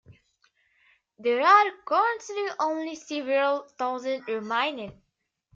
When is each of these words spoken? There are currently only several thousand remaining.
There 1.19 1.41
are 1.45 1.65
currently 1.85 2.47
only 2.59 2.95
several 2.95 3.67
thousand 3.77 4.27
remaining. 4.27 4.99